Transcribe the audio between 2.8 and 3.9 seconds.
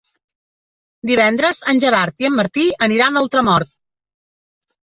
aniran a Ultramort.